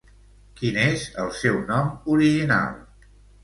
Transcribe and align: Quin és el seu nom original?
Quin 0.61 0.79
és 0.83 1.03
el 1.25 1.31
seu 1.41 1.61
nom 1.69 1.95
original? 2.17 2.77